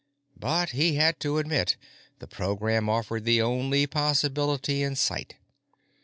But, 0.35 0.71
he 0.71 0.95
had 0.95 1.19
to 1.19 1.37
admit, 1.37 1.77
the 2.17 2.25
program 2.27 2.89
offered 2.89 3.23
the 3.23 3.39
only 3.43 3.85
possibility 3.85 4.81
in 4.81 4.95
sight. 4.95 5.35